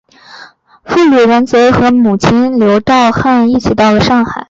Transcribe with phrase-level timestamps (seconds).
[0.83, 4.31] 傅履仁则和母亲刘倬汉一起到了上海。